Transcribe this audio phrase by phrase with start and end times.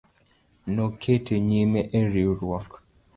[0.75, 2.71] Nokete nyime e riwruok